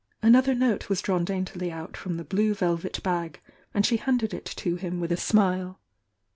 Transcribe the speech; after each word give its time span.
Another 0.23 0.55
note 0.55 0.89
was 0.89 0.99
drawn 0.99 1.23
daintily 1.23 1.71
out 1.71 1.95
from 1.95 2.17
the 2.17 2.23
blue 2.23 2.55
velvet 2.55 3.03
bag, 3.03 3.39
and 3.71 3.85
she 3.85 3.97
handed 3.97 4.33
it 4.33 4.45
to 4.45 4.75
him 4.77 4.99
with 4.99 5.11
a 5.11 5.15
smile. 5.15 5.79